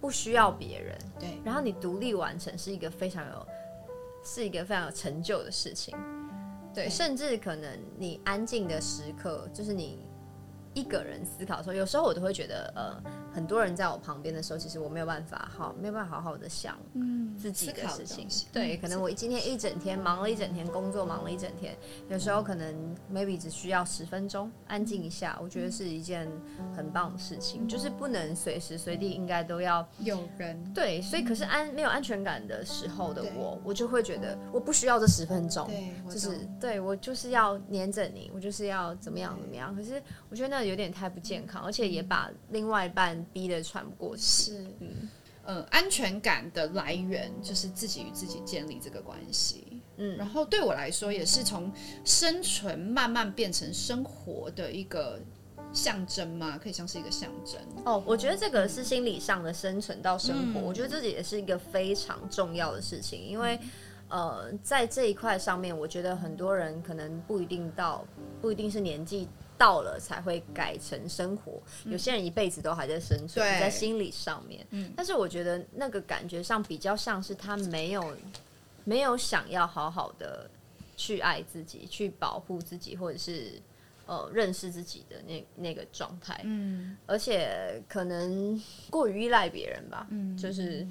[0.00, 3.46] 不需要别人，对，然后你独立完成是一个非常有，
[4.24, 5.96] 是一个非常有成就的事情。
[6.74, 10.06] 对甚至可能你安静的时刻，就是你
[10.74, 18.26] 一个人思考的时候，有时候我都会觉得，呃，很多人在我旁边的时候，其实我没有办法好，没有办法好好的想嗯，自己的事情。
[18.52, 21.76] 对，嗯可能我今天一整天忙了一整天，工作忙了一整天，
[22.08, 22.74] 有时候可能
[23.12, 26.26] maybe 只需要十分钟安静一下，我觉得是一件
[26.74, 39.74] 很棒的事情，就是不能随时随地应该都要有人，对，所以可是安没有安全感的时候的我，我就会觉得我不需要这十分钟，对，就是对我就是要黏着你，我就是要怎么样怎么样。
[39.76, 44.66] 可是我觉得那有点太不健康，而且也把另外一半逼得喘不过气。
[44.80, 45.08] 嗯，
[45.44, 49.82] 呃，安全感的来源就是自己与自己建立这个关系。
[49.96, 51.72] 嗯然后对我来说，也是从
[52.04, 55.20] 生存慢慢变成生活的一个
[55.72, 57.60] 象征嘛，可以像是一个象征。
[57.84, 63.58] 哦，我觉得这个是心理上的生存到生活，嗯我觉得这也是一个非常重要的事情，因为。
[64.08, 68.04] 呃，在这一块上面，我觉得很多人可能不一定到，
[68.42, 69.26] 不一定是年纪
[69.62, 74.66] 到了才会改成生活，有些人一辈子都还在生存，对在心理上面。
[74.70, 78.16] 嗯但是我觉得那个感觉上比较像是他没有
[78.82, 80.50] 没有想要好好的
[80.96, 83.62] 去爱自己，去保护自己，或者是
[84.06, 86.40] 呃认识自己的那那个状态。
[86.42, 90.08] 嗯而且可能过于依赖别人吧。
[90.10, 90.84] 嗯，就是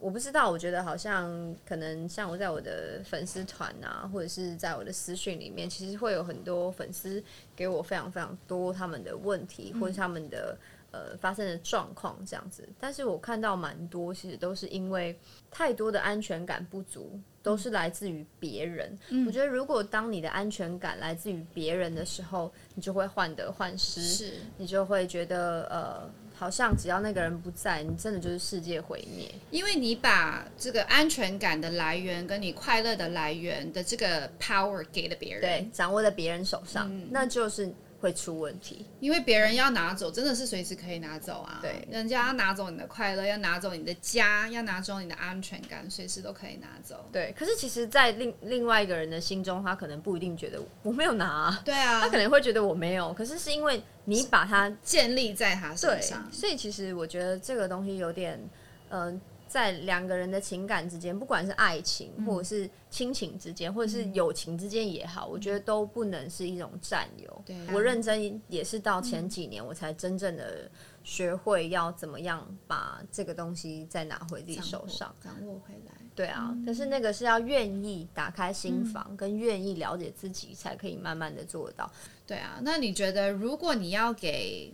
[0.00, 7.22] 我不知道，我觉得好像可能像我在我的粉丝团啊，或者是在我的私讯里面，其实会有很多粉丝
[7.54, 10.56] 给我非常非常多他们的问题，或者他们的
[10.90, 12.66] 呃发生的状况这样子。
[12.80, 15.14] 但是我看到蛮多，其实都是因为
[15.50, 18.98] 太多的安全感不足，都是来自于别人。
[19.26, 29.30] 我觉得如果当你的安全感来自于别人的时候，你就会患得患失，是你就会觉得呃，好像只要那个人不在，你真的就是世界毁灭。
[29.50, 37.70] 因为你把这个安全感的来源跟你快乐的来源的这个 power 给了别人，对，掌握在别人手上，那就是
[38.00, 38.86] 会出问题。
[38.98, 41.58] 因为别人要拿走，真的是随时可以拿走啊。
[41.60, 47.08] 对人家要拿走你的快乐，要拿走你的家，要拿走你的安全感，随时都可以拿走。
[47.12, 56.26] 对，可是其实，在另另外一个人的心中，他可能不一定觉得我没有拿啊、对啊，他可能会觉得我没有，可是是因为你把它建立在他身上，。
[56.32, 58.40] 所以其实我觉得这个东西有点，
[58.88, 67.42] 嗯、在两个人的情感之间，不管是爱情或者是亲情之间，或者是友情之间也好，我觉得都不能是一种占有。
[67.44, 70.70] 对我认真也是到前几年，我才真正的
[71.02, 75.12] 学会要怎么样把这个东西再拿回自己手上。
[75.20, 75.92] 掌握回来。
[76.14, 81.90] 对啊，但是那个是要愿意打开心房，跟愿意了解自己，才可以慢慢的做到。
[82.24, 84.72] 对啊，那你觉得，如果你要给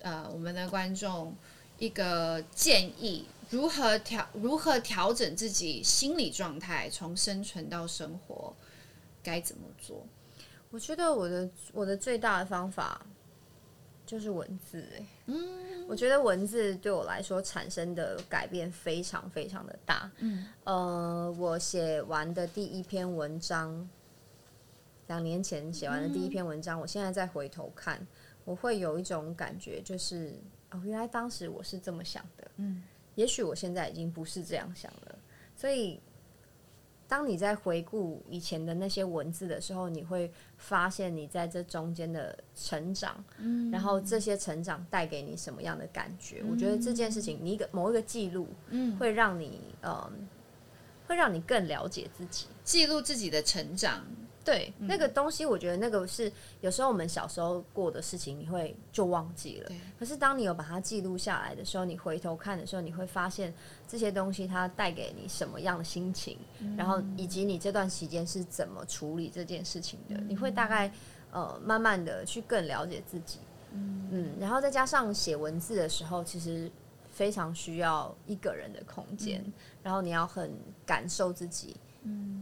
[0.00, 1.32] 呃我们的观众
[1.78, 8.54] 一个建议，如何调如何调整自己心理状态，从生存到生活，
[9.22, 10.06] 该怎么做？
[10.70, 13.04] 我觉得我的我的最大的方法
[14.04, 23.88] 就是文字、欸，嗯，我觉得文字对我来说产生的改变非常非常的大，嗯，呃，我写完的第一篇文章，
[25.06, 28.04] 两年前写完的第一篇文章，我现在再回头看，
[28.44, 30.34] 我会有一种感觉，就是
[30.74, 32.82] 哦，原来当时我是这么想的，嗯，
[33.14, 35.18] 也许我现在已经不是这样想了，
[35.56, 36.00] 所以。
[37.06, 46.42] 当你在回顾以前的那些文字的时候，你会发现你在这中间的成长，嗯，然后这些成长带给你什么样的感觉？
[46.50, 50.26] 我觉得这件事情，你一个某一个记录，嗯，会让你，嗯，
[51.06, 52.46] 会让你更了解自己。
[52.64, 54.02] 记录自己的成长，
[54.44, 56.30] 对，那个东西，我觉得那个是
[56.60, 59.68] 有时候我们小时候过的事情，你会就忘记了。
[59.68, 59.80] 对。
[59.98, 63.52] 可是当你有把它记录下来的时候，你回头看的时候，你会发现
[63.88, 66.36] 这些东西它带给你什么样的心情，
[66.76, 70.92] 然后以及你这段时间是怎么处理这件事情的，你会大概
[71.32, 73.38] 呃慢慢的去更了解自己。
[73.72, 76.70] 嗯，然后再加上写文字的时候，其实
[77.08, 79.42] 非常需要一个人的空间，
[79.82, 80.52] 然后你要很
[80.84, 81.74] 感受自己，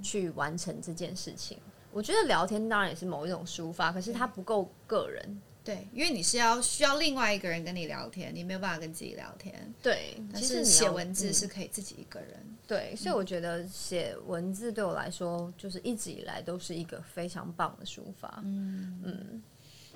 [0.03, 1.57] 去完成这件事情。
[1.93, 5.41] 我觉得聊天当然也是某一种抒发，可是它不够个人。
[5.65, 9.73] 对，因为你是要需要另外一个人跟你聊天，你没有办法跟自己聊天。
[9.81, 12.45] 对，但其实写要文字嗯是可以自己一个人。
[12.67, 18.41] 对，所以我觉得写文字对我来说，就是一直以来都是一个非常棒的抒发。
[18.45, 19.41] 嗯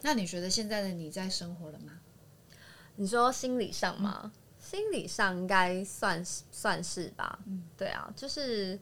[0.03, 1.95] 那你觉得现在的你在生活了吗？
[2.95, 4.31] 你说心理上吗？
[4.61, 7.41] 心理上应该算是算是吧。
[7.47, 8.79] 嗯对啊，就是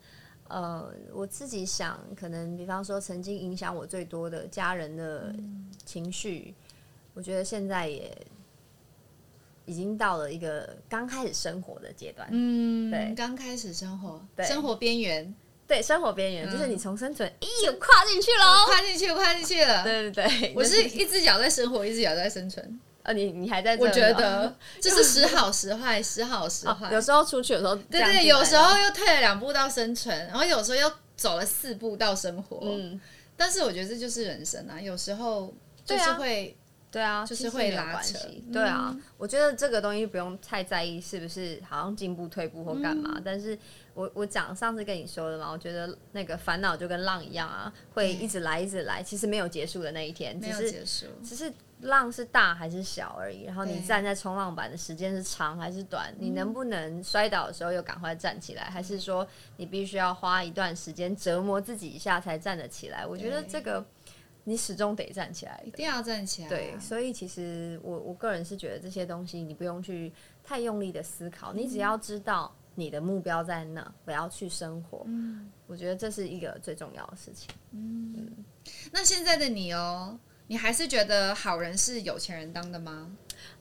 [0.49, 5.35] 呃，我自己想，可能比方说曾经影响我最多的家人的
[5.85, 6.55] 情绪，
[7.15, 8.15] 我觉得现在也
[9.65, 12.29] 已经到了一个刚开始生活的阶段。
[12.31, 15.35] 嗯对刚开始生活，对生活边缘，
[15.67, 18.67] 对，生活边缘、嗯就是你从生存，咦，有跨进去喽。
[18.67, 19.83] 跨进去，跨进去了。
[19.83, 22.79] 对对对，我是一只脚在生活，一只脚在生存。
[23.05, 26.89] 呃，你你还在这我觉得就是时好时坏，时好时坏。
[26.89, 32.61] 哦有时候出去，的时候对对，有时候又退了两步到生存，然后有时候又走了四步到生活。
[32.63, 32.99] 嗯，
[33.37, 35.53] 但是我觉得这就是人生啊，有时候
[35.85, 36.57] 就是会，
[36.95, 38.17] 对啊，就是会拉扯
[38.53, 43.21] 对啊，我觉得这个东西不用太在意是不是好像进步、退步或干嗯嘛。
[43.25, 43.59] 但是
[43.95, 51.07] 我我讲上次跟你说的嘛，我觉得那个烦恼就跟浪一样啊，会一直来一直来，其实没有结束的那一天，没只是有结束。
[51.25, 53.43] 只是浪是大还是小而已。
[53.43, 56.15] 然后你站在冲浪板的时间是长还是短？
[56.21, 58.63] 你能不能摔倒的时候又赶快站起来？
[58.71, 59.27] 还是说
[59.57, 63.05] 你必须要花一段时间折磨自己一下才站得起来？
[63.05, 63.85] 我觉得这个
[64.45, 65.61] 你始终得站起来。
[65.65, 66.51] 一定要站起来、啊。
[66.51, 75.03] 对，所以其实我我个人是觉得这些东西你不用去太用力的思考，你只要知道你的目标在哪，我要去生活。
[75.07, 77.49] 嗯，我觉得这是一个最重要的事情。
[77.73, 78.31] 嗯
[78.93, 83.11] 那现在的你哦，你还是觉得好人是有钱人当的吗？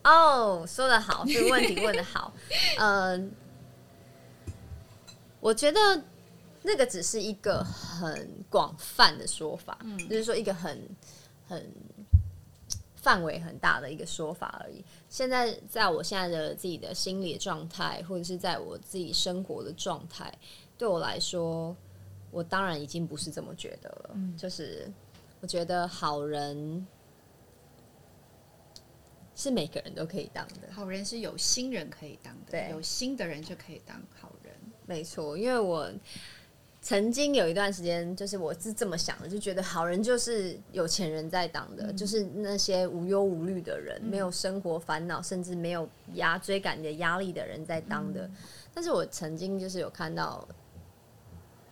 [0.04, 2.34] 哦，说的好，这个问题问的好。
[2.80, 3.32] 嗯、
[5.40, 6.04] 我觉得
[6.64, 9.78] 那个只是一个很广泛的说法，
[10.10, 10.82] 就是说一个很
[11.46, 11.70] 很
[12.96, 14.84] 范围很大的一个说法而已。
[15.10, 20.34] 现在在我现在的自己的心理状态，或者是在我自己生活的状态，
[20.78, 21.76] 对我来说，
[22.32, 24.16] 我当然已经不是这么觉得了。
[24.38, 24.90] 就是
[25.42, 26.88] 我觉得好人
[29.36, 30.72] 是每个人都可以当的。
[30.72, 34.54] 好人是有心人可以当的，对有心的人就可以当好人。
[34.86, 35.92] 没错，因为我
[36.84, 48.30] 曾经有一段时间，就是我是这么想的，就觉得好人就是有钱人在当的，就是那些无忧无虑的人，没有生活烦恼，甚至没有压追赶你的压力的人在当的。
[48.74, 50.46] 但是我曾经就是有看到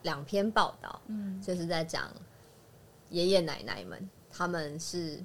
[0.04, 1.42] 两篇报道，嗯。
[1.42, 2.10] 就是在讲
[3.10, 5.22] 爷爷奶奶们他们是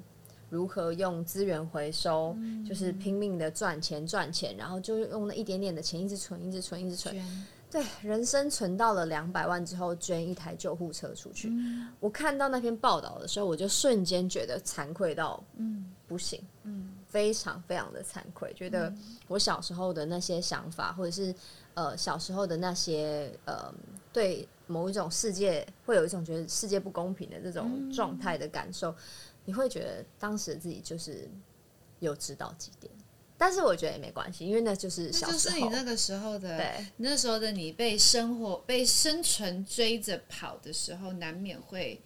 [0.49, 2.35] 如何用资源回收，
[2.67, 11.51] 就是拼命的赚钱赚钱，然后就用那一点点的钱一直存，一直存，一直存，捐对，人生存到了两百万之后，捐一台救护车出去。
[11.99, 15.93] 我看到那篇报道的时候，我就瞬间觉得惭愧到嗯。
[16.07, 16.93] 不行，嗯。
[17.09, 18.93] 非常非常的惭愧，觉得
[19.27, 21.33] 我小时候的那些想法，或者是
[21.73, 23.73] 呃小时候的那些呃
[24.11, 28.93] 对某一种世界会有一种觉得世界不公平的这种状态的感受，
[29.45, 31.27] 你会觉得当时自己就是
[31.99, 32.91] 有知道几点。
[33.37, 35.55] 但是我觉得也没关系，因为那就是小时候。
[35.55, 42.01] 是你那个时候的，对那时候的你被生活、被生存追着跑的时候，难免会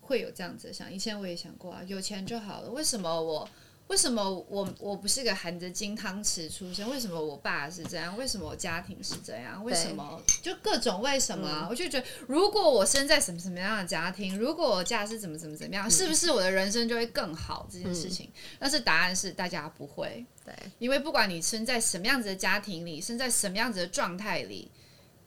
[0.00, 0.92] 会有这样子的想。
[0.92, 2.70] 以前我也想过啊，有钱就好了。
[2.70, 3.48] 为什么我？
[3.90, 6.88] 为什么我我不是个含着金汤匙出生？
[6.88, 8.16] 为什么我爸是这样？
[8.16, 9.64] 为什么我家庭是这样？
[9.64, 10.22] 为什么？
[10.40, 17.68] 就各种为什么啊、我就觉得，如果我生在什么什么样的家庭，如果我家是怎么怎么怎么样，是不是我的人生就会更好？
[17.68, 18.30] 这件事情，
[18.60, 20.24] 但是答案是大家不会。
[20.44, 20.54] 对。
[20.78, 24.70] 因为不管你生在什么样子的家庭里，生在什么样子的状态里，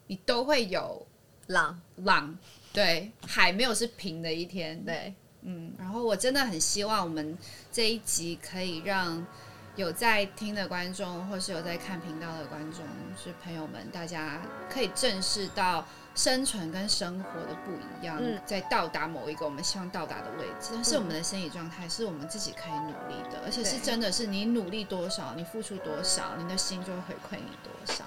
[0.08, 1.06] 你都会有
[1.48, 2.38] 浪，浪，
[2.72, 5.14] 对，海没有是平的一天，对，
[5.46, 7.38] 嗯，然后我真的很希望我们
[7.72, 9.26] 这一集可以让
[9.76, 12.86] 有在听的观众，或是有在看频道的观众，
[13.22, 18.40] 是朋友们，大家可以正视到生存跟生活的不一样，嗯。
[18.46, 28.06] 在到达某一个我们希望到达的位置，但是我们的心理状态是我们自己可以努力的，而且是真的是你努力多少，你付出多少，你的心就会回馈你多少。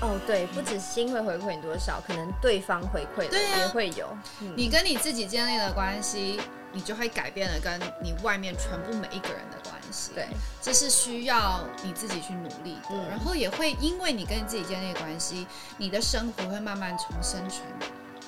[0.00, 4.08] 哦，对，不止心会回馈你多少，可能对方回馈的也会有。
[4.40, 6.40] 嗯你跟你自己建立了关系，
[6.72, 10.12] 你就会改变了跟你外面全部每一个人的关系。
[10.14, 10.28] 对，
[10.62, 15.46] 这是需要你自己去努力的，嗯然后也会因为你跟你自己建立关系，
[15.78, 17.62] 你的生活会慢慢从生存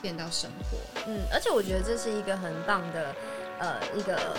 [0.03, 0.79] 变到生活。
[1.07, 3.15] 嗯，而且我觉得这是一个很棒的，
[3.61, 4.37] 呃，一个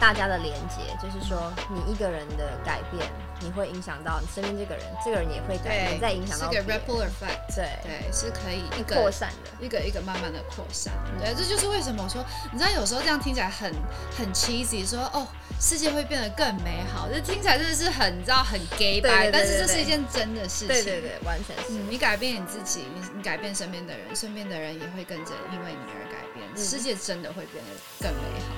[0.00, 3.06] 大家的连接，就是说你一个人的改变，
[3.40, 9.50] 你会影响到你身边这个人，这个人也会改变，再影响是个到别人 ripple effect，对对，是可以一个扩散的。
[9.64, 10.90] 一个一个慢慢的扩散，
[11.20, 13.70] 对，这就是为什么我说，你知道有时候这样听起来很
[14.16, 15.26] 很 cheesy，说哦，
[15.60, 21.74] 世界会变得更美好，这听起来真的是很，你知道很 gay 对对对白，但是这是一件真的事情，对对对，完全是。
[21.74, 27.70] 嗯，你改变你自己，你你改变身边的人，身边的人也会跟着因为你而改变，嗯世界真的会变得
[28.00, 28.54] 更美好。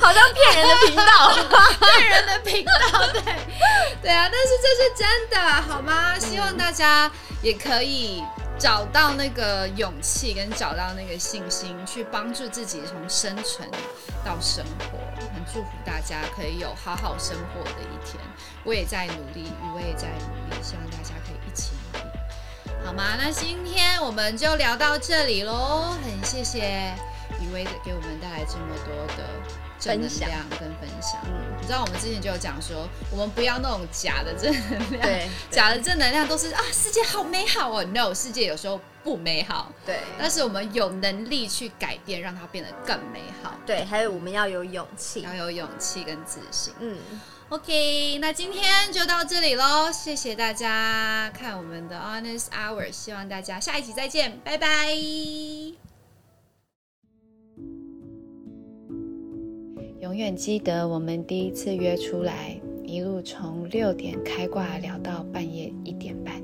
[0.00, 1.02] 好像骗人的频道。
[1.80, 2.72] 骗人的频道，
[3.12, 3.22] 对
[4.02, 6.18] 对啊，但是这是真的，好吗？
[6.18, 7.10] 希望大家
[7.42, 8.22] 也可以
[8.58, 13.68] 找到那个勇气，跟找到那个信心，去帮助自己从生存
[14.24, 14.98] 到生活。
[15.34, 18.18] 很祝福大家可以有好好生活的一天。
[18.64, 22.04] 我也在努力，雨薇也在努力，希望大家可以一起努力。
[22.84, 23.16] 好吗？
[23.18, 26.94] 那今天我们就聊到这里喽，很谢谢
[27.44, 29.28] 雨薇给我们带来这么多的
[29.78, 31.20] 正能量跟分享。
[31.24, 37.84] 嗯，你知道我们之前就有讲说，我们不要那种假的正能量，对 假的正能量都是啊，世界好美好哦。
[37.84, 45.34] No，世界有时候不美好，对但是我们有能力去改变，让它变得更美好，对，还有我们要有勇气要。
[45.34, 46.72] 有勇气跟自信。
[46.78, 46.96] 嗯
[47.48, 55.93] ，OK，那今天就到这里喽，谢谢大家看我们的 Honest Hour，希望大家下一集再见，拜拜。
[60.04, 66.42] 永远记得我们第一次约出来，一路从六点开挂聊到半夜一点半。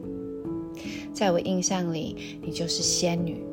[1.12, 3.44] 在我印象里，你就是仙女。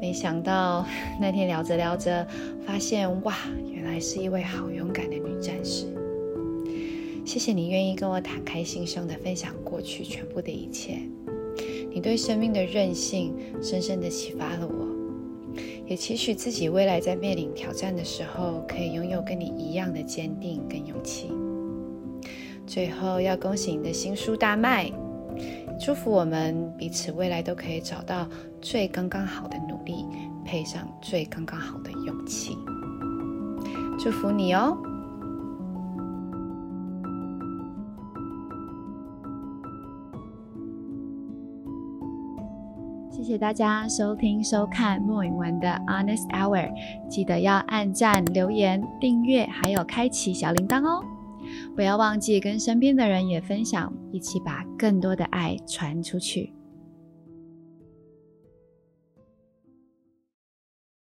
[0.00, 0.84] 没想到
[1.20, 2.26] 那天聊着聊着，
[2.66, 3.36] 发现哇，
[3.72, 5.86] 原来是一位好勇敢的女战士。
[7.24, 10.98] 谢谢你愿意跟我坦开心胸的分享过去全部的一切，
[11.94, 14.91] 你对生命的韧性深深的启发了我，
[15.92, 21.30] 也期许自己未来在面临挑战的时候，可以拥有跟你一样的坚定跟勇气。
[22.66, 24.90] 最后要恭喜你的新书大卖，
[25.78, 28.26] 祝福我们彼此未来都可以找到
[28.62, 30.06] 最刚刚好的努力，
[30.46, 32.56] 配上最刚刚好的勇气。
[33.98, 34.74] 祝福你哦！
[43.32, 46.70] 谢大家收听收看莫影文的 Honest Hour，
[47.08, 51.02] 记得要按赞、留言、订阅，还有开启小铃铛哦！
[51.74, 56.52] 不要忘记跟身边的人也分享，一起把更多的爱传出去。